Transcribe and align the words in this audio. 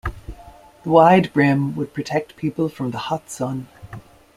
The 0.81 0.89
wide 0.89 1.31
brim 1.31 1.75
would 1.75 1.93
protect 1.93 2.35
people 2.35 2.69
from 2.69 2.89
the 2.89 2.97
hot 2.97 3.29
sun. 3.29 3.67